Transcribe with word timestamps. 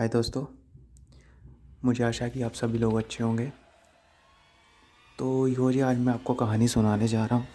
हाय 0.00 0.08
दोस्तों, 0.08 0.44
मुझे 1.84 2.02
आशा 2.04 2.24
है 2.24 2.30
कि 2.30 2.42
आप 2.42 2.52
सभी 2.52 2.78
लोग 2.78 2.94
अच्छे 2.94 3.22
होंगे। 3.24 3.46
तो 5.18 5.46
यो 5.48 5.70
जी, 5.72 5.80
आज 5.80 5.98
मैं 5.98 6.12
आपको 6.12 6.34
कहानी 6.34 6.68
सुनाने 6.68 7.08
जा 7.08 7.24
रहा 7.24 7.36
हूँ। 7.36 7.46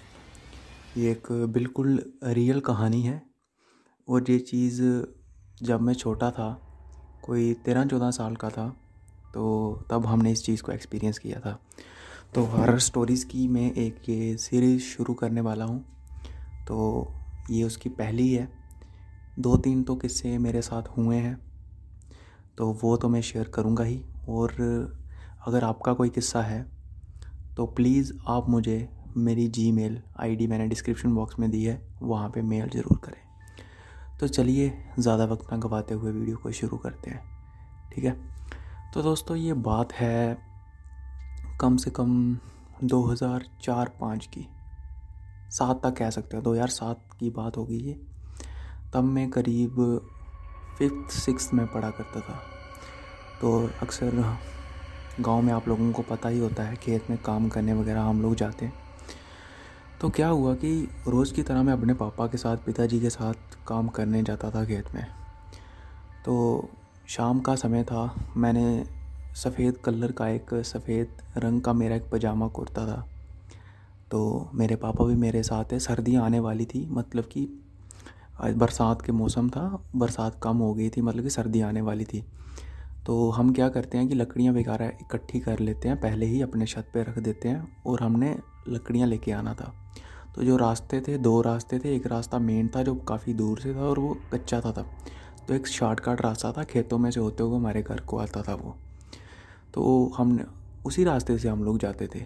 ये 0.97 1.11
एक 1.11 1.31
बिल्कुल 1.53 2.13
रियल 2.23 2.59
कहानी 2.59 3.01
है 3.01 3.21
और 4.07 4.29
ये 4.29 4.37
चीज़ 4.39 4.81
जब 5.63 5.81
मैं 5.81 5.93
छोटा 5.93 6.29
था, 6.31 6.51
कोई 7.23 7.53
तेरह 7.53 7.85
चौदह 7.85 8.11
साल 8.11 8.35
का 8.35 8.49
था 8.49 8.67
तो 9.33 9.85
तब 9.89 10.05
हमने 10.05 10.31
इस 10.31 10.45
चीज़ 10.45 10.63
को 10.63 10.71
एक्सपीरियंस 10.71 11.19
किया 11.19 11.39
था। 11.39 11.57
तो 12.35 12.43
हॉरर 12.43 12.79
स्टोरीज़ 12.79 13.25
की 13.25 13.47
मैं 13.47 13.71
एक 13.73 14.09
ये 14.09 14.37
सीरीज़ 14.37 14.83
शुरू 14.83 15.13
करने 15.13 15.41
वाला 15.41 15.65
हूँ। 15.65 15.81
तो 16.67 17.07
ये 17.51 17.63
उसकी 17.63 17.89
पहली 17.89 18.31
है। 18.33 18.47
दो 19.39 19.57
तीन 19.57 19.83
तो 19.83 19.95
किस्से 19.95 20.37
मेरे 20.37 20.61
साथ 20.61 20.97
हुए 20.97 21.17
हैं। 21.17 21.37
तो 22.57 22.71
वो 22.73 22.95
तो 22.97 23.09
मैं 23.09 23.21
शेयर 23.23 23.47
करूँगा 23.49 23.83
ही। 23.83 24.01
और 24.29 24.51
अगर 25.47 25.63
आपका 25.63 25.93
कोई 25.93 26.09
किस्सा 26.09 26.41
है 26.41 26.65
तो 27.57 27.65
प्लीज़ 27.67 28.11
आप 28.27 28.49
मुझे 28.49 28.87
मेरी 29.17 29.47
जी 29.49 29.71
मेल 29.71 30.01
आई 30.19 30.47
मैंने 30.47 30.67
डिस्क्रिप्शन 30.67 31.13
बॉक्स 31.15 31.39
में 31.39 31.49
दी 31.51 31.63
है, 31.63 31.81
वहाँ 32.01 32.29
पे 32.29 32.41
मेल 32.43 32.69
ज़रूर 32.69 32.97
करें। 32.99 33.23
तो 34.19 34.27
चलिए, 34.27 34.73
ज़्यादा 34.99 35.25
वक्त 35.25 35.51
ना 35.51 35.57
गवाते 35.59 35.93
हुए 35.93 36.11
वीडियो 36.11 36.37
को 36.37 36.51
शुरू 36.51 36.77
करते 36.77 37.11
हैं, 37.11 37.21
ठीक 37.91 38.03
है? 38.03 38.11
तो 38.93 39.01
दोस्तों, 39.01 39.37
ये 39.37 39.53
बात 39.53 39.93
है 39.93 40.37
कम 41.61 41.77
से 41.77 41.91
कम 41.91 42.37
2004-5 42.83 44.25
की। 44.27 44.47
सात 45.51 45.81
तक 45.83 45.95
कह 45.97 46.09
सकते 46.09 46.37
हो 46.37 46.43
2007 46.43 47.17
की 47.19 47.29
बात 47.31 47.57
होगी 47.57 47.77
ये। 47.79 47.93
तब 48.93 49.03
मैं 49.05 49.29
करीब 49.29 49.75
फिफ्थ 50.77 51.11
सिक्स 51.11 51.53
में 51.53 51.67
पढ़ा 51.67 51.89
करता 51.89 52.19
था। 52.19 52.41
तो 53.41 53.69
अक्सर 53.81 54.37
गाँव 55.19 55.41
में 55.41 55.53
आप 55.53 55.67
लोगों 55.67 55.91
को 55.91 56.01
पता 56.01 56.29
ही 56.29 56.39
होता 56.39 56.63
है 56.63 56.75
खेत 56.75 57.09
में 57.09 57.19
काम 57.19 57.49
करने 57.49 57.73
वगैरह 57.73 58.01
हम 58.01 58.21
लोग 58.21 58.35
जाते 58.35 58.65
हैं। 58.65 58.73
तो 60.01 60.09
क्या 60.09 60.27
हुआ 60.27 60.53
कि 60.53 60.89
रोज़ 61.07 61.33
की 61.33 61.43
तरह 61.43 61.63
मैं 61.63 61.73
अपने 61.73 61.93
पापा 61.93 62.27
के 62.27 62.37
साथ, 62.37 62.57
पिताजी 62.57 62.99
के 62.99 63.09
साथ 63.09 63.33
काम 63.67 63.87
करने 63.87 64.23
जाता 64.23 64.49
था 64.49 64.65
खेत 64.65 64.93
में। 64.95 65.05
तो 66.25 66.69
शाम 67.07 67.39
का 67.39 67.55
समय 67.55 67.83
था, 67.83 68.31
मैंने 68.37 68.85
सफ़ेद 69.35 69.77
कलर 69.77 70.11
का 70.11 70.27
एक 70.27 70.53
सफ़ेद 70.53 71.17
रंग 71.37 71.61
का 71.61 71.73
मेरा 71.73 71.95
एक 71.95 72.09
पजामा 72.11 72.47
कुर्ता 72.47 72.85
था। 72.87 73.07
तो 74.11 74.49
मेरे 74.53 74.75
पापा 74.75 75.05
भी 75.05 75.15
मेरे 75.15 75.43
साथ 75.43 75.73
है, 75.73 75.79
सर्दियाँ 75.79 76.23
आने 76.25 76.39
वाली 76.39 76.65
थी 76.65 76.87
मतलब 76.91 77.23
कि 77.23 77.64
बरसात 78.41 79.01
के 79.01 79.11
मौसम 79.11 79.49
था 79.49 79.61
बरसात 79.95 80.39
कम 80.43 80.57
हो 80.57 80.73
गई 80.73 80.89
थी 80.89 81.01
मतलब 81.01 81.23
कि 81.23 81.29
सर्दी 81.29 81.61
आने 81.61 81.81
वाली 81.81 82.05
थी। 82.05 82.23
तो 83.05 83.29
हम 83.29 83.53
क्या 83.53 83.69
करते 83.69 83.97
हैं 83.97 84.07
कि 84.07 84.15
लकड़ियाँ 84.15 84.53
वगैरह 84.53 84.97
इकट्ठी 85.01 85.39
कर 85.39 85.59
लेते 85.59 85.87
हैं 85.87 85.99
पहले 86.01 86.25
ही 86.25 86.41
अपने 86.41 86.65
छत 86.65 86.87
पे 86.93 87.03
रख 87.03 87.19
देते 87.19 87.49
हैं 87.49 87.83
और 87.87 88.03
हमने 88.03 88.35
लकड़ियाँ 88.69 89.07
लेके 89.07 89.31
आना 89.31 89.53
था। 89.53 89.73
तो 90.35 90.43
जो 90.43 90.57
रास्ते 90.57 90.99
थे 91.01 91.17
दो 91.17 91.41
रास्ते 91.41 91.79
थे 91.79 91.95
एक 91.95 92.07
रास्ता 92.07 92.39
मेन 92.39 92.69
था 92.75 92.83
जो 92.83 92.95
काफ़ी 93.09 93.33
दूर 93.33 93.59
से 93.59 93.73
था 93.73 93.79
और 93.79 93.99
वो 93.99 94.17
कच्चा 94.33 94.61
था, 94.61 94.71
था। 94.71 94.85
तो 95.47 95.53
एक 95.53 95.67
शॉर्टकट 95.67 96.21
रास्ता 96.21 96.51
था 96.51 96.63
खेतों 96.63 96.97
में 96.97 97.09
से 97.11 97.19
होते 97.19 97.43
हुए 97.43 97.55
हमारे 97.55 97.81
घर 97.81 97.99
को 97.99 98.17
आता 98.17 98.41
था 98.41 98.55
वो। 98.55 98.75
तो 99.73 100.11
हम 100.17 100.39
उसी 100.85 101.03
रास्ते 101.03 101.37
से 101.37 101.49
हम 101.49 101.63
लोग 101.63 101.77
जाते 101.77 102.07
थे। 102.07 102.19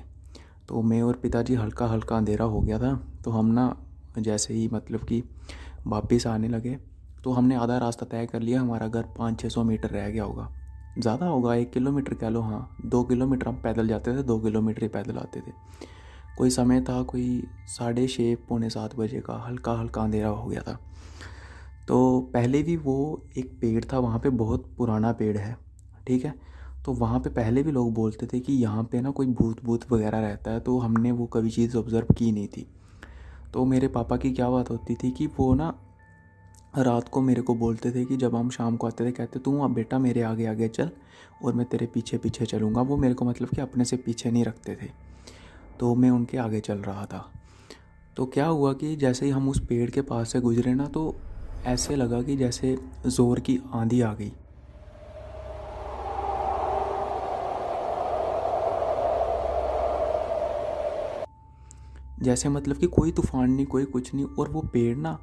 तो 0.67 0.81
मैं 0.81 1.01
और 1.01 1.13
पिताजी 1.13 1.55
हल्का 1.55 1.87
हल्का 1.87 2.17
अंधेरा 2.17 2.45
हो 2.45 2.59
गया 2.61 2.79
था 2.79 2.93
तो 3.23 3.31
हम 3.31 3.45
ना 3.45 3.75
जैसे 4.17 4.53
ही 4.53 4.67
मतलब 4.67 5.03
कि 5.03 5.23
वापस 5.87 6.27
आने 6.27 6.47
लगे 6.47 6.77
तो 7.23 7.31
हमने 7.31 7.55
आधा 7.55 7.77
रास्ता 7.77 8.05
तय 8.05 8.25
कर 8.25 8.39
लिया, 8.39 8.61
हमारा 8.61 8.87
घर 8.87 9.03
पाँच 9.17 9.39
छः 9.39 9.49
सौ 9.49 9.63
मीटर 9.63 9.89
रह 9.89 10.09
गया 10.09 10.23
होगा। 10.23 10.49
ज़्यादा 10.97 11.25
होगा, 11.25 11.53
एक 11.55 11.71
किलोमीटर 11.71 12.13
कह 12.13 12.29
लो 12.29 12.41
हाँ 12.41 12.77
दो 12.85 13.03
किलोमीटर 13.03 13.47
हम 13.47 13.55
पैदल 13.55 13.87
जाते 13.87 14.15
थे, 14.15 14.23
दो 14.23 14.39
किलोमीटर 14.39 14.83
ही 14.83 14.87
पैदल 14.89 15.17
आते 15.17 15.39
थे। 15.39 15.51
कोई 16.37 16.49
समय 16.49 16.81
था, 16.81 17.01
कोई 17.03 17.43
साढ़े 17.67 18.07
छः 18.07 18.35
पौने 18.49 18.69
सात 18.69 18.95
बजे 18.95 19.19
का 19.21 19.33
हल्का 19.37 19.73
हल्का 19.73 20.01
अंधेरा 20.01 20.29
हो 20.29 20.47
गया 20.47 20.61
था। 20.61 20.77
तो 21.87 22.19
पहले 22.33 22.61
भी 22.63 22.75
वो 22.77 23.21
एक 23.37 23.51
पेड़ 23.61 23.83
था, 23.83 23.99
वहाँ 23.99 24.19
पे 24.19 24.29
बहुत 24.29 24.69
पुराना 24.77 25.11
पेड़ 25.13 25.37
है, 25.37 25.55
ठीक 26.07 26.25
है? 26.25 26.33
तो 26.85 26.93
वहाँ 26.93 27.19
पे 27.19 27.29
पहले 27.29 27.63
भी 27.63 27.71
लोग 27.71 27.93
बोलते 27.93 28.27
थे 28.27 28.39
कि 28.39 28.53
यहाँ 28.53 28.83
पे 28.83 29.01
ना 29.01 29.09
कोई 29.11 29.27
भूत 29.27 29.63
भूत 29.63 29.91
वगैरह 29.91 30.19
रहता 30.19 30.51
है 30.51 30.59
तो 30.59 30.77
हमने 30.79 31.11
वो 31.11 31.25
कभी 31.27 31.49
चीज़ 31.49 31.77
ऑब्ज़र्व 31.77 32.13
की 32.13 32.31
नहीं 32.31 32.47
थी। 32.47 32.65
तो 33.53 33.65
मेरे 33.65 33.87
पापा 33.87 34.17
की 34.17 34.31
क्या 34.31 34.49
बात 34.49 34.69
होती 34.69 34.95
थी 34.95 35.11
कि 35.11 35.27
वो 35.27 35.53
ना 35.53 35.73
रात 36.77 37.09
को 37.09 37.21
मेरे 37.21 37.41
को 37.41 37.55
बोलते 37.55 37.91
थे 37.91 38.05
कि 38.05 38.17
जब 38.17 38.35
हम 38.35 38.49
शाम 38.49 38.75
को 38.77 38.87
आते 38.87 39.05
थे, 39.05 39.11
कहते, 39.11 39.39
तू 39.39 39.59
अब 39.59 39.73
बेटा 39.73 39.99
मेरे 39.99 40.21
आगे 40.21 40.45
आगे 40.45 40.67
चल 40.67 40.89
और 41.43 41.53
मैं 41.53 41.65
तेरे 41.65 41.85
पीछे 41.85 42.17
पीछे 42.17 42.45
चलूँगा। 42.45 42.81
वो 42.81 42.97
मेरे 42.97 43.13
को 43.13 43.25
मतलब 43.25 43.49
कि 43.49 43.61
अपने 43.61 43.85
से 43.85 43.97
पीछे 43.97 44.31
नहीं 44.31 44.45
रखते 44.45 44.75
थे। 44.81 44.89
तो 45.79 45.95
मैं 45.95 46.09
उनके 46.09 46.37
आगे 46.37 46.59
चल 46.59 46.77
रहा 46.77 47.05
था। 47.05 47.31
तो 48.17 48.25
क्या 48.25 48.45
हुआ 48.45 48.73
कि 48.73 48.95
जैसे 48.95 49.25
ही 49.25 49.31
हम 49.31 49.49
उस 49.49 49.65
पेड़ 49.67 49.89
के 49.89 50.01
पास 50.01 50.31
से 50.31 50.39
गुजरे 50.39 50.73
ना 50.73 50.85
तो 50.85 51.15
ऐसे 51.65 51.95
लगा 51.95 52.21
कि 52.21 52.35
जैसे 52.37 52.77
ज़ोर 53.05 53.39
की 53.39 53.59
आंधी 53.73 54.01
आ 54.01 54.13
गई। 54.13 54.31
जैसे 62.21 62.49
मतलब 62.49 62.77
कि 62.77 62.87
कोई 62.87 63.11
तूफ़ान 63.11 63.51
नहीं, 63.51 63.65
कोई 63.65 63.85
कुछ 63.85 64.13
नहीं 64.13 64.25
और 64.39 64.49
वो 64.49 64.61
पेड़ 64.73 64.97
ना 64.97 65.17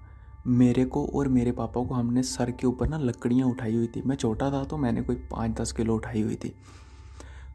मेरे 0.46 0.84
को 0.84 1.04
और 1.06 1.28
मेरे 1.28 1.52
पापा 1.52 1.82
को 1.84 1.94
हमने 1.94 2.22
सर 2.22 2.50
के 2.50 2.66
ऊपर 2.66 2.88
ना 2.88 2.98
लकड़ियाँ 2.98 3.48
उठाई 3.48 3.74
हुई 3.74 3.86
थी। 3.86 4.02
मैं 4.02 4.16
छोटा 4.16 4.50
था 4.50 4.62
तो 4.64 4.76
मैंने 4.76 5.02
कोई 5.02 5.16
पाँच 5.30 5.60
दस 5.60 5.72
किलो 5.72 5.94
उठाई 5.96 6.22
हुई 6.22 6.34
थी। 6.34 6.52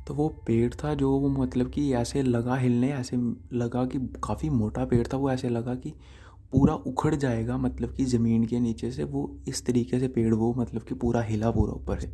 तो 0.07 0.13
वो 0.13 0.28
पेड़ 0.47 0.74
था 0.74 0.94
जो 0.94 1.12
वो 1.12 1.30
मतलब 1.30 1.69
कि 1.69 1.91
ऐसे 1.94 2.24
लगा 2.24 2.56
हिलने, 2.56 2.91
ऐसे 2.91 3.18
लगा 3.53 3.85
कि 3.85 4.00
काफ़ी 4.24 4.50
मोटा 4.50 4.85
पेड़ 4.85 5.06
था, 5.07 5.18
वो 5.18 5.31
ऐसे 5.31 5.50
लगा 5.50 5.75
कि 5.75 5.94
पूरा 6.51 6.74
उखड़ 6.74 7.16
जाएगा 7.16 7.57
मतलब 7.57 7.94
कि 7.94 8.06
ज़मीन 8.06 8.46
के 8.46 8.59
नीचे 8.59 8.91
से 8.91 9.03
वो 9.03 9.30
इस 9.47 9.66
तरीके 9.66 10.00
से 10.00 10.07
पेड़ 10.07 10.34
वो 10.34 10.53
मतलब 10.57 10.84
कि 10.84 10.96
पूरा 10.96 11.22
हिला 11.22 11.51
पूरा 11.51 11.74
ऊपर 11.74 12.00
से। 12.00 12.12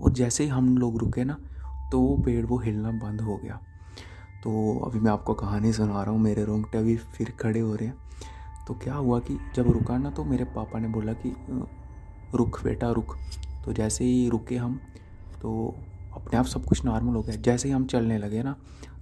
और 0.00 0.12
जैसे 0.12 0.44
ही 0.44 0.50
हम 0.50 0.76
लोग 0.78 0.98
रुके 0.98 1.24
ना 1.24 1.38
तो 1.92 2.00
वो 2.00 2.16
पेड़ 2.16 2.44
वो 2.46 2.58
हिलना 2.58 2.90
बंद 2.90 3.20
हो 3.20 3.36
गया। 3.36 3.60
तो 4.46 4.78
अभी 4.86 4.98
मैं 5.00 5.10
आपको 5.10 5.34
कहानी 5.34 5.72
सुना 5.72 6.02
रहा 6.02 6.12
हूँ, 6.12 6.20
मेरे 6.20 6.44
रोंगटे 6.44 6.78
अभी 6.78 6.94
फिर 6.96 7.30
खड़े 7.40 7.60
हो 7.60 7.74
रहे 7.74 7.86
हैं। 7.86 7.94
तो 8.66 8.74
क्या 8.74 8.94
हुआ 8.94 9.18
कि 9.20 9.38
जब 9.56 9.70
रुका 9.70 9.96
ना 9.98 10.10
तो 10.10 10.24
मेरे 10.24 10.44
पापा 10.44 10.78
ने 10.78 10.88
बोला 10.88 11.12
कि 11.12 11.32
रुक 12.34 12.60
बेटा, 12.64 12.90
रुक। 12.90 13.16
तो 13.64 13.72
जैसे 13.72 14.04
ही 14.04 14.28
रुके 14.28 14.56
हम 14.56 14.78
तो 15.42 15.74
अपने 16.16 16.38
आप 16.38 16.44
सब 16.44 16.64
कुछ 16.64 16.84
नॉर्मल 16.84 17.14
हो 17.14 17.22
गया। 17.22 17.36
जैसे 17.36 17.68
ही 17.68 17.74
हम 17.74 17.86
चलने 17.86 18.18
लगे 18.18 18.42
ना 18.42 18.54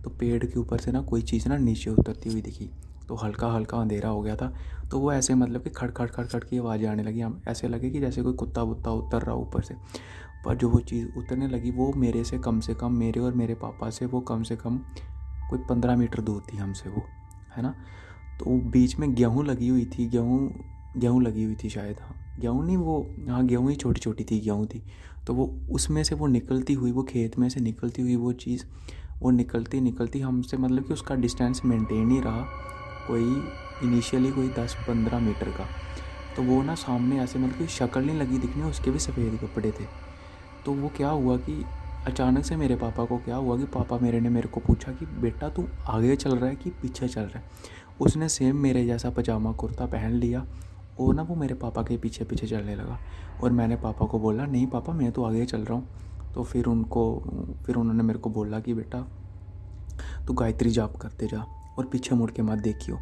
तो 0.05 0.11
पेड़ 0.11 0.45
के 0.45 0.59
ऊपर 0.61 0.79
से 0.79 0.93
ना 0.93 1.03
कोई 1.03 1.23
चीज़ 1.23 1.49
ना 1.49 1.57
नीचे 1.57 1.91
उतरती 1.91 2.33
हुई 2.33 2.43
दिखी। 2.43 2.71
तो 3.09 3.15
हल्का 3.15 3.53
हल्का 3.53 3.79
अंधेरा 3.79 4.09
हो 4.09 4.23
गया 4.23 4.37
था। 4.37 4.53
तो 4.91 4.99
वो 4.99 5.13
ऐसे 5.13 5.35
मतलब 5.35 5.63
कि 5.63 5.71
खड़ 5.71 5.91
खड़ 5.91 6.09
खड़ 6.09 6.27
खड़ 6.27 6.43
की 6.45 6.59
आवाज़ें 6.59 6.89
आने 6.89 7.03
लगी 7.03 7.21
हम। 7.21 7.41
ऐसे 7.49 7.69
लगे 7.69 7.91
कि 7.91 8.01
जैसे 8.01 8.23
कोई 8.23 8.33
कुत्ता 8.33 8.63
वुत्ता 8.63 8.93
उतर 8.93 9.23
रहा 9.23 9.35
ऊपर 9.37 9.63
से। 9.63 9.75
पर 10.45 10.57
जो 10.57 10.69
वो 10.69 10.81
चीज़ 10.81 11.09
उतरने 11.19 11.49
लगी, 11.49 11.71
वो 11.71 11.93
मेरे 11.97 12.25
से 12.25 12.39
कम 12.39 12.61
से 12.61 12.75
कम 12.75 12.93
मेरे 12.93 13.21
और 13.21 13.35
मेरे 13.35 13.55
पापा 13.55 13.91
से 13.91 14.07
वो 14.07 14.21
कम 14.21 14.43
से 14.43 14.57
कम 14.57 14.81
कोई 15.51 15.59
पंद्रह 15.59 15.97
मीटर 15.97 16.21
दूर 16.21 16.43
थी 16.53 16.57
हमसे 16.57 16.89
वो, 16.89 17.03
है 17.57 17.63
ना? 17.63 17.75
तो 18.41 18.71
बीच 18.71 18.99
में 18.99 19.15
गेहूँ 19.15 19.45
लगी 19.45 19.69
हुई 19.69 19.85
थी, 19.85 20.07
गेहूँ 20.07 20.55
गेहूँ 20.97 21.23
लगी 21.23 21.45
हुई 21.45 21.57
थी 21.65 21.71
शायद 21.71 21.97
हाँ। 22.01 22.37
गेहूँ 22.41 22.67
नहीं, 22.67 22.77
वो 22.77 23.15
हाँ 23.29 23.47
गेहूँ 23.47 23.71
ही 23.71 23.77
छोटी 23.77 24.01
छोटी 24.01 24.25
थी, 24.25 24.41
गेहूँ 24.41 24.67
थी। 24.67 24.83
तो 25.27 25.35
वो 25.35 25.61
उसमें 25.71 26.05
से 26.05 26.15
वो 26.15 26.27
निकलती 26.27 26.73
हुई, 26.73 26.93
वो 26.93 27.03
खेत 27.03 27.39
में 27.39 27.49
से 27.49 27.61
निकलती 27.61 28.03
हुई 28.03 28.17
वो 28.17 28.33
चीज़, 28.33 28.65
वो 29.23 29.31
निकलती 29.31 29.81
निकलती 29.81 30.21
हमसे 30.21 30.57
मतलब 30.57 30.85
कि 30.85 30.93
उसका 30.93 31.15
डिस्टेंस 31.15 31.63
मेंटेन 31.65 32.11
ही 32.11 32.21
रहा, 32.21 32.43
कोई 33.09 33.43
इनिशियली 33.83 34.31
कोई 34.31 34.49
दस 34.49 34.77
पंद्रह 34.89 35.19
मीटर 35.19 35.49
का। 35.49 35.67
तो 36.37 36.43
वो 36.43 36.63
ना 36.63 36.75
सामने 36.75 37.21
ऐसे 37.21 37.39
मतलब 37.39 37.59
कि 37.59 37.67
शक्ल 37.67 38.05
नहीं 38.05 38.19
लगी 38.19 38.39
दिखने, 38.39 38.63
उसके 38.63 38.91
भी 38.91 38.99
सफ़ेद 38.99 39.39
कपड़े 39.43 39.71
थे। 39.71 39.85
तो 40.65 40.73
वो 40.73 40.89
क्या 40.89 41.09
हुआ 41.09 41.37
कि 41.37 41.65
अचानक 42.07 42.45
से 42.45 42.57
मेरे 42.57 42.77
पापा 42.77 43.05
को 43.05 43.19
क्या 43.19 43.37
हुआ 43.37 43.57
कि 43.57 43.65
पापा 43.65 43.99
मेरे 43.99 44.21
ने 44.21 44.29
मेरे 44.29 44.49
को 44.49 44.61
पूछा 44.61 44.93
कि, 44.93 45.07
बेटा, 45.07 45.49
तू 45.49 45.69
आगे 45.89 46.17
चल 46.17 46.37
रहा 46.37 46.51
है 46.51 46.57
कि 46.57 46.71
पीछे 46.71 47.09
चल 47.09 47.21
रहा 47.21 47.39
है? 47.39 47.45
उसने 48.01 48.29
सेम 48.29 48.57
मेरे 48.57 48.87
जैसा 48.87 49.11
पजामा 49.11 49.53
कुर्ता 49.53 49.87
पहन 49.87 50.11
लिया 50.11 50.47
और 51.01 51.15
ना 51.15 51.23
वो 51.23 51.35
मेरे 51.35 51.55
पापा 51.55 51.83
के 51.83 51.97
पीछे 51.97 52.25
पीछे 52.25 52.47
चलने 52.47 52.75
लगा। 52.77 52.99
और 53.43 53.53
मैंने 53.53 53.77
पापा 53.77 54.07
को 54.07 54.19
बोला, 54.19 54.47
नहीं 54.47 54.67
पापा, 54.67 54.93
मैं 54.93 55.13
तो 55.13 55.25
आगे 55.25 55.45
चल 55.45 55.61
रहा 55.61 55.75
हूँ। 55.75 55.89
तो 56.35 56.43
फिर 56.43 56.67
उनको, 56.67 57.23
फिर 57.67 57.77
उन्होंने 57.77 58.03
मेरे 58.03 58.19
को 58.19 58.31
बोला 58.31 58.61
कि, 58.61 58.75
बेटा, 58.75 59.09
तू 60.27 60.33
गायत्री 60.33 60.71
जाप 60.71 60.97
करते 60.97 61.27
जा 61.27 61.47
और 61.79 61.87
पीछे 61.87 62.15
मुड़ 62.15 62.31
के 62.31 62.43
मत 62.43 62.59
देखियो। 62.59 62.99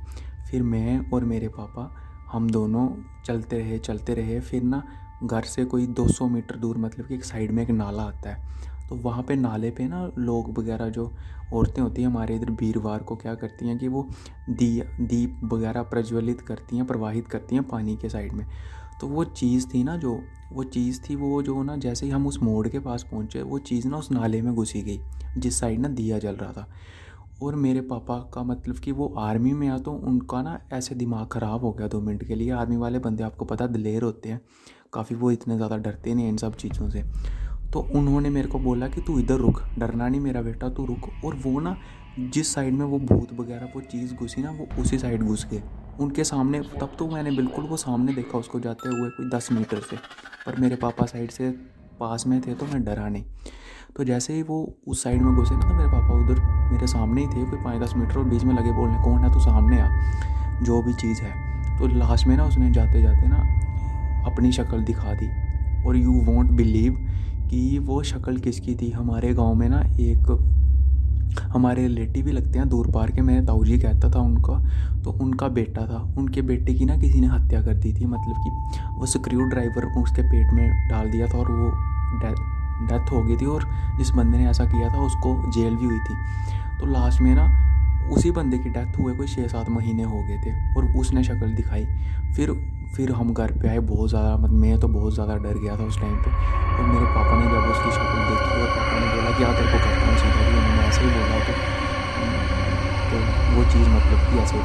फिर 0.51 0.63
मैं 0.63 1.11
और 1.11 1.25
मेरे 1.25 1.49
पापा, 1.49 1.97
हम 2.33 2.51
दोनों 2.51 2.89
चलते 3.25 3.59
रहे 3.59 3.79
चलते 3.79 4.15
रहे। 4.15 4.41
फिर 4.41 4.63
ना 4.63 4.83
घर 5.25 5.43
से 5.43 5.65
कोई 5.65 5.87
200 5.87 6.29
मीटर 6.29 6.57
दूर 6.57 6.79
मतलब 6.79 7.07
कि 7.07 7.15
एक 7.15 7.25
साइड 7.25 7.51
में 7.51 7.63
एक 7.63 7.71
नाला 7.71 8.03
आता 8.03 8.31
है। 8.31 8.53
तो 8.93 8.97
वहाँ 8.97 9.23
पे 9.23 9.35
नाले 9.37 9.71
पे 9.71 9.87
ना 9.89 10.11
लोग 10.19 10.59
वगैरह 10.59 10.89
जो 10.89 11.13
औरतें 11.53 11.83
होती 11.83 12.03
हैं, 12.03 12.09
हमारे 12.09 12.35
इधर 12.37 12.51
वीरवार 12.51 13.03
को 13.03 13.17
क्या 13.17 13.35
करती 13.35 13.69
हैं 13.69 13.79
कि 13.79 13.89
वो 13.89 14.09
दिया, 14.51 14.85
दीप 15.01 15.41
वगैरह 15.45 15.83
प्रज्वलित 15.83 16.41
करती 16.41 16.77
हैं, 16.77 16.87
प्रवाहित 16.87 17.29
करती 17.29 17.55
हैं 17.55 17.69
पानी 17.69 17.97
के 17.97 18.09
साइड 18.09 18.33
में। 18.33 18.47
तो 19.01 19.07
वो 19.07 19.25
चीज़ 19.25 19.67
थी 19.75 19.85
ना 19.85 19.97
जो, 19.97 20.21
वो 20.53 20.65
चीज़ 20.65 21.01
थी 21.01 21.17
वो, 21.17 21.43
जो 21.43 21.63
ना 21.63 21.77
जैसे 21.77 22.07
ही 22.07 22.13
हम 22.13 22.27
उस 22.27 22.39
मोड़ 22.43 22.69
के 22.69 22.79
पास 22.79 23.03
पहुँचे, 23.03 23.43
वो 23.43 23.59
चीज़ 23.59 23.89
ना 23.89 23.97
उस 23.97 24.11
नाले 24.13 24.43
में 24.43 24.55
घुसी 24.55 24.83
गई, 24.83 25.01
जिस 25.39 25.61
साइड 25.61 25.81
ना 25.81 25.89
दिया 25.89 26.19
जल 26.19 26.35
रहा 26.35 26.53
था। 26.53 26.69
और 27.43 27.55
मेरे 27.55 27.81
पापा 27.81 28.19
का 28.35 28.43
मतलब 28.43 28.75
कि 28.75 28.93
वो 28.93 29.15
आर्मी 29.19 29.53
में 29.53 29.69
आ 29.69 29.79
तो 29.79 29.93
उनका 29.93 30.43
ना 30.43 30.61
ऐसे 30.73 30.95
दिमाग 30.95 31.27
ख़राब 31.27 31.61
हो 31.61 31.73
गया 31.73 31.89
दो 31.89 32.01
मिनट 32.01 32.25
के 32.25 32.35
लिए। 32.35 32.51
आर्मी 32.51 32.77
वाले 32.77 32.99
बंदे, 32.99 33.23
आपको 33.23 33.45
पता, 33.45 33.67
दिलेर 33.67 34.03
होते 34.03 34.29
हैं। 34.29 34.41
काफ़ी 34.93 35.17
वो 35.17 35.31
इतने 35.31 35.57
ज़्यादा 35.57 35.77
डरते 35.77 36.15
नहीं 36.15 36.29
इन 36.29 36.37
सब 36.37 36.57
चीज़ों 36.57 36.89
से। 36.91 37.05
तो 37.73 37.81
उन्होंने 37.81 38.31
मेरे 38.31 38.49
को 38.49 38.59
बोला 38.59 38.89
कि 38.89 39.01
तू 39.01 39.19
इधर 39.19 39.35
रुक, 39.35 39.63
डरना 39.79 40.09
नहीं 40.09 40.21
मेरा 40.21 40.43
बेटा, 40.43 40.69
तू 40.69 40.87
रुक। 40.87 41.25
और 41.25 41.35
वो 41.35 41.61
ना, 41.61 41.77
जिस 42.19 42.55
साइड 42.55 42.75
में 42.75 42.87
वो 42.87 42.99
भूत 42.99 43.41
वगैरह, 43.41 43.65
वो 43.65 43.81
चीज़ 43.81 44.15
घुसी 44.15 44.43
ना, 44.43 44.51
वो 44.51 44.83
उसी 44.83 44.99
साइड 44.99 45.23
घुस 45.23 45.47
गए। 45.51 45.63
उनके 46.01 46.25
सामने, 46.25 46.61
तब 46.61 46.93
तो 46.99 47.09
मैंने 47.09 47.31
बिल्कुल 47.31 47.65
वो 47.65 47.77
सामने 47.77 48.13
देखा 48.13 48.39
उसको 48.39 48.61
जाते 48.61 48.89
हुए 48.89 49.11
कोई 49.11 49.31
दस 49.31 49.49
मीटर 49.53 49.77
से। 49.77 49.97
पर 50.47 50.61
मेरे 50.61 50.77
पापा 50.77 51.07
साइड 51.07 51.31
से 51.31 51.51
पास 52.01 52.27
में 52.27 52.41
थे 52.41 52.55
तो 52.55 52.67
मैं 52.67 52.85
डरा 52.85 53.09
नहीं। 53.09 53.25
तो 53.97 54.05
जैसे 54.05 54.35
ही 54.35 54.43
वो 54.43 54.79
उस 54.89 55.03
साइड 55.03 55.23
में 55.23 55.35
घुसे 55.35 55.55
ना 55.55 55.61
तो 55.61 55.75
मेरे 55.75 55.89
पापा 55.89 56.15
उधर 56.15 56.41
मेरे 56.73 56.87
सामने 56.87 57.21
ही 57.21 57.27
थे, 57.27 57.51
कोई 57.51 57.59
पाँच 57.65 57.83
दस 57.83 57.95
मीटर 57.97 58.19
और 58.19 58.25
बीच 58.25 58.45
में 58.45 58.55
लगे 58.55 58.73
बोलने, 58.73 59.03
कौन 59.05 59.25
है 59.25 59.33
तो 59.33 59.41
सामने 59.41 59.81
आ? 59.81 59.89
जो 60.63 60.83
भी 60.83 60.93
चीज़ 60.93 61.23
है। 61.23 61.53
तो 61.79 61.87
लास्ट 61.87 62.27
में 62.27 62.37
ना 62.37 62.45
उसने 62.45 62.71
जाते 62.71 63.03
जाते 63.03 63.29
ना 63.29 63.37
अपनी 64.27 64.53
शक्ल 64.53 64.85
दिखा 64.85 65.15
दी। 65.15 65.53
और 65.87 65.97
यू 65.97 66.13
वॉन्ट 66.13 66.51
बिलीव 66.51 67.09
कि 67.53 67.79
वो 67.79 68.03
शक्ल 68.03 68.37
किसकी 68.37 68.75
थी? 68.75 68.91
हमारे 68.91 69.33
गाँव 69.35 69.55
में 69.55 69.69
ना 69.69 69.81
एक, 70.01 70.31
हमारे 71.43 71.83
रिलेटिव 71.83 72.25
भी 72.25 72.33
लगते 72.33 72.59
हैं 72.59 72.69
दूर 72.69 72.91
पार 72.91 73.11
के, 73.11 73.23
मैं 73.23 73.45
ताऊ 73.47 73.65
जी 73.65 73.79
कहता 73.79 74.11
था 74.11 74.21
उनका 74.21 74.55
तो 75.05 75.11
उनका 75.23 75.49
बेटा 75.49 75.87
था। 75.87 75.99
उनके 76.19 76.43
बेटे 76.43 76.75
की 76.75 76.85
ना 76.85 76.97
किसी 76.97 77.21
ने 77.21 77.27
हत्या 77.27 77.63
कर 77.63 77.75
दी 77.75 77.93
थी 77.93 78.07
मतलब 78.07 78.43
कि 78.45 78.51
वो 78.99 79.07
स्क्रू 79.07 79.45
ड्राइवर 79.45 79.87
उसके 80.03 80.23
पेट 80.23 80.53
में 80.53 80.89
डाल 80.89 81.11
दिया 81.11 81.27
था 81.27 81.39
और 81.39 81.53
वो 81.53 81.71
डेथ 82.87 83.13
हो 83.13 83.23
गई 83.23 83.37
थी 83.37 83.47
और 83.47 83.69
जिस 83.99 84.11
बंदे 84.11 84.39
ने 84.39 84.49
ऐसा 84.51 84.65
किया 84.65 84.89
था 84.89 85.03
उसको 85.03 85.51
जेल 85.53 85.77
भी 85.77 85.85
हुई 85.85 85.99
थी। 85.99 86.15
तो 86.81 86.87
लास्ट 86.87 87.21
में 87.21 87.35
ना 87.35 87.49
उसी 88.11 88.31
बंदे 88.31 88.59
की 88.59 88.71
डेथ 88.71 88.99
हुए 88.99 89.15
कोई 89.15 89.27
छः 89.27 89.47
सात 89.49 89.69
महीने 89.71 90.03
हो 90.03 90.23
गए 90.23 90.39
थे 90.39 90.75
और 90.75 90.93
उसने 90.97 91.25
शक्ल 91.25 91.55
दिखाई। 91.55 91.85
फिर 92.37 92.51
फिर 92.97 93.11
हम 93.13 93.33
घर 93.33 93.53
पे 93.61 93.69
आए, 93.69 93.79
बहुत 93.81 94.09
ज़्यादा 94.11 94.37
मतलब 94.37 94.59
मैं 94.63 94.79
तो 94.81 94.89
बहुत 94.89 95.15
ज़्यादा 95.15 95.37
डर 95.45 95.59
गया 95.59 95.77
था 95.79 95.85
उस 95.85 95.99
टाइम 96.01 96.17
पे। 96.25 96.31
और 96.31 96.85
मेरे 96.89 97.07
पापा 97.15 97.39
ने 97.39 97.47
जब 97.53 97.71
उसकी 97.71 97.91
शक्ल 97.91 98.19
देखी 98.29 98.61
और 98.61 98.69
पापा 98.75 98.99
ने 98.99 99.07
बोला 99.15 99.31
कि 99.31 99.45
तेरे 99.45 99.71
को 99.73 99.79
करता 99.85 100.07
हूँ 100.07 100.17
सीधा 100.19 100.43
भी, 100.49 100.57
उन्होंने 100.59 100.83
ऐसे 100.89 101.01
ही 101.03 101.11
बोला 101.17 101.39
तो 101.47 101.53
तो 103.13 103.19
वो 103.55 103.65
चीज़ 103.73 103.89
मतलब 103.89 104.21
कि 104.29 104.39
ऐसे 104.43 104.59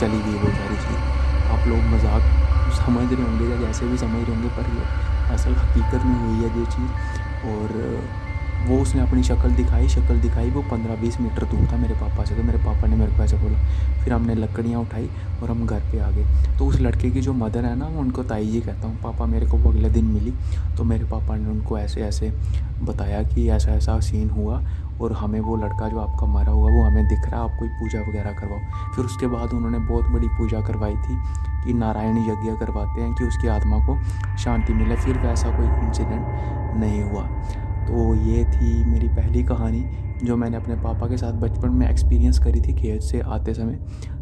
चली 0.00 0.20
गई 0.24 0.38
वो 0.42 0.50
सारी 0.56 0.76
चीज़। 0.82 1.00
आप 1.54 1.66
लोग 1.68 1.80
मज़ाक 1.94 2.22
समझ 2.78 3.06
रहे 3.12 3.22
होंगे 3.22 3.48
या 3.50 3.56
जैसे 3.60 3.86
भी 3.86 3.96
समझ 3.98 4.22
रहे 4.22 4.34
होंगे, 4.34 4.48
पर 4.56 4.70
ये 4.76 5.34
असल 5.34 5.54
हकीकत 5.54 6.04
में 6.06 6.18
हुई 6.20 6.36
है 6.42 6.50
ये 6.58 6.66
चीज़। 6.74 6.92
और 7.48 7.74
वो 8.58 8.78
उसने 8.82 9.00
अपनी 9.00 9.22
शक्ल 9.22 9.50
दिखाई 9.50 9.88
शक्ल 9.88 10.18
दिखाई, 10.20 10.50
वो 10.50 10.62
पंद्रह 10.62 10.96
बीस 10.96 11.20
मीटर 11.20 11.44
दूर 11.44 11.66
था 11.72 11.76
मेरे 11.76 11.94
पापा 11.94 12.24
से 12.24 12.34
तो 12.34 12.42
मेरे 12.42 12.58
पापा 12.58 12.86
ने 12.86 12.96
मेरे 12.96 13.12
को 13.12 13.22
ऐसे 13.22 13.36
बोला, 13.36 13.58
फिर 14.04 14.12
हमने 14.12 14.34
लकड़ियाँ 14.34 14.80
उठाई 14.80 15.08
और 15.42 15.50
हम 15.50 15.66
घर 15.66 15.80
पे 15.92 15.98
आ 15.98 16.10
गए। 16.10 16.56
तो 16.58 16.66
उस 16.66 16.80
लड़के 16.80 17.10
की 17.10 17.20
जो 17.20 17.32
मदर 17.32 17.64
है 17.64 17.74
ना 17.78 17.88
मैं 17.88 17.98
उनको 17.98 18.22
ताई 18.22 18.46
जी 18.46 18.60
कहता 18.60 18.88
हूँ, 18.88 18.96
पापा, 19.02 19.26
मेरे 19.26 19.46
को 19.46 19.56
वो 19.56 19.70
अगले 19.70 19.90
दिन 19.90 20.04
मिली। 20.04 20.32
तो 20.76 20.84
मेरे 20.84 21.04
पापा 21.04 21.36
ने 21.36 21.48
उनको 21.48 21.78
ऐसे 21.78 22.00
ऐसे 22.00 22.32
बताया 22.82 23.22
कि 23.22 23.48
ऐसा 23.50 23.72
ऐसा 23.72 23.98
सीन 24.00 24.30
हुआ 24.30 24.62
और 25.00 25.12
हमें 25.12 25.38
वो 25.40 25.56
लड़का 25.56 25.88
जो 25.88 25.98
आपका 25.98 26.26
मरा 26.26 26.52
हुआ, 26.52 26.70
वो 26.70 26.82
हमें 26.82 27.06
दिख 27.08 27.28
रहा 27.30 27.40
है 27.40 27.50
आप 27.50 27.58
कोई 27.58 27.68
पूजा 27.70 28.00
वगैरह 28.00 28.32
करवाओ। 28.32 28.92
फिर 28.94 29.04
उसके 29.04 29.26
बाद 29.26 29.52
उन्होंने 29.52 29.78
बहुत 29.78 30.04
बड़ी 30.04 30.28
पूजा 30.28 30.60
करवाई 30.60 30.94
थी 30.96 31.16
कि 31.64 31.74
नारायण 31.74 32.18
यज्ञ 32.18 32.56
करवाते 32.60 33.00
हैं 33.00 33.14
कि 33.14 33.24
उसकी 33.24 33.48
आत्मा 33.48 33.78
को 33.86 33.98
शांति 34.38 34.74
मिले, 34.74 34.96
फिर 34.96 35.18
वैसा 35.18 35.56
कोई 35.56 35.86
इंसिडेंट 35.86 36.76
नहीं 36.76 37.02
हुआ। 37.02 37.28
तो 37.88 38.14
ये 38.24 38.44
थी 38.46 38.84
मेरी 38.84 39.08
पहली 39.08 39.42
कहानी, 39.42 39.84
जो 40.24 40.36
मैंने 40.36 40.56
अपने 40.56 40.74
पापा 40.76 41.06
के 41.08 41.16
साथ 41.16 41.32
बचपन 41.40 41.70
में 41.70 41.88
एक्सपीरियंस 41.88 42.38
करी 42.38 42.60
थी 42.60 42.74
खेत 42.74 43.02
से 43.02 43.20
आते 43.20 43.54
समय। 43.54 43.78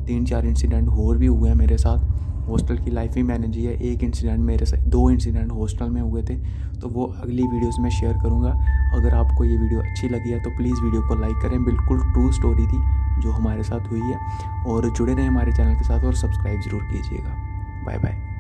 तीन 0.07 0.25
चार 0.25 0.47
इंसिडेंट 0.47 0.89
और 0.89 1.17
भी 1.19 1.27
हुए 1.27 1.49
हैं 1.49 1.57
मेरे 1.57 1.79
साथ। 1.79 2.15
हॉस्टल 2.49 2.77
की 2.79 2.91
लाइफ 2.91 3.15
भी 3.15 3.23
मैंने 3.23 3.49
जी 3.49 3.65
है। 3.65 3.73
एक 3.85 4.03
इंसिडेंट 4.05 4.41
मेरे 4.41 4.67
साथ 4.67 4.85
दो 4.89 5.09
इंसिडेंट 5.11 5.53
हॉस्टल 5.53 5.91
में 5.91 6.01
हुए 6.01 6.23
थे। 6.23 6.37
तो 6.81 6.89
वो 6.89 7.05
अगली 7.23 7.43
वीडियोस 7.45 7.77
में 7.81 7.89
शेयर 7.91 8.13
करूँगा। 8.15 8.51
अगर 8.97 9.15
आपको 9.15 9.45
ये 9.45 9.57
वीडियो 9.57 9.81
अच्छी 9.81 10.09
लगी 10.09 10.31
है 10.31 10.39
तो 10.41 10.51
प्लीज़ 10.51 10.81
वीडियो 10.83 11.03
को 11.09 11.15
लाइक 11.15 11.37
करें। 11.43 11.65
बिल्कुल 11.65 12.01
ट्रू 12.13 12.31
स्टोरी 12.33 12.67
थी, 12.67 12.81
जो 13.23 13.33
हमारे 13.33 13.63
साथ 13.63 13.91
हुई 13.91 14.01
है। 14.03 14.65
और 14.67 14.91
जुड़े 14.91 15.13
रहें 15.15 15.29
हमारे 15.29 15.53
चैनल 15.53 15.75
के 15.75 15.85
साथ 15.85 16.05
और 16.05 16.15
सब्सक्राइब 16.15 16.61
ज़रूर 16.61 16.83
कीजिएगा। 16.83 17.35
Bye 17.87 17.99
bye 17.99 18.36